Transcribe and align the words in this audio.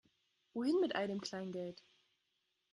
Wohin 0.55 0.79
mit 0.81 0.95
all 0.95 1.07
dem 1.07 1.21
Kleingeld? 1.21 1.83